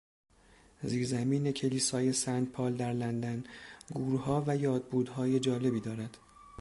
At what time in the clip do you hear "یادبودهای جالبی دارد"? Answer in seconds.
4.55-6.17